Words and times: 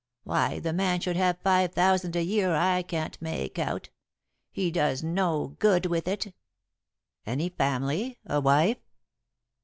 Why 0.23 0.57
the 0.57 0.73
man 0.73 0.99
should 0.99 1.15
have 1.15 1.37
five 1.43 1.73
thousand 1.73 2.15
a 2.15 2.23
year 2.23 2.55
I 2.55 2.81
can't 2.81 3.21
make 3.21 3.59
out. 3.59 3.89
He 4.51 4.71
does 4.71 5.03
no 5.03 5.49
good 5.59 5.85
with 5.85 6.07
it." 6.07 6.33
"Any 7.27 7.49
family? 7.49 8.17
a 8.25 8.41
wife?" 8.41 8.77